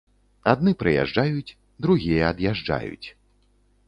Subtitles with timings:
[0.51, 1.55] Адны прыязджаюць,
[1.87, 3.07] другія ад'язджаюць.